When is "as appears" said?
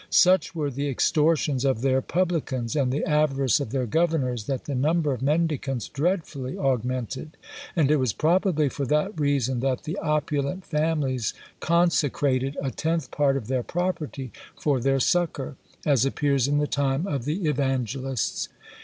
15.85-16.47